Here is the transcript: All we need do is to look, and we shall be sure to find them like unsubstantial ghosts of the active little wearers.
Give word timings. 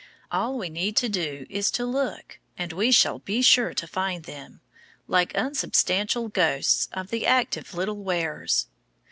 All 0.31 0.57
we 0.57 0.69
need 0.71 0.95
do 0.95 1.45
is 1.47 1.69
to 1.69 1.85
look, 1.85 2.39
and 2.57 2.73
we 2.73 2.91
shall 2.91 3.19
be 3.19 3.43
sure 3.43 3.71
to 3.75 3.85
find 3.85 4.23
them 4.23 4.59
like 5.07 5.31
unsubstantial 5.37 6.27
ghosts 6.27 6.89
of 6.91 7.11
the 7.11 7.27
active 7.27 7.75
little 7.75 8.03
wearers. 8.03 8.65